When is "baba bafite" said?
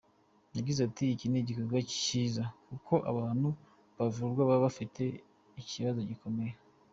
4.49-5.01